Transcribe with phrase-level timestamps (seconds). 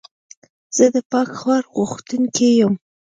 [0.75, 2.73] زه د پاک ښار غوښتونکی یم.